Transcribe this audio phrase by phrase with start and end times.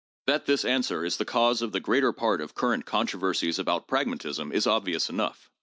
[0.25, 4.51] That this answer is the cause of the greater part of current controversies about pragmatism
[4.51, 5.51] is obvious enough.